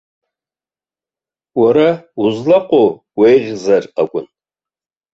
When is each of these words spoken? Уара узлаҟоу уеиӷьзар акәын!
Уара 1.59 1.89
узлаҟоу 2.21 2.89
уеиӷьзар 3.17 3.83
акәын! 4.01 4.27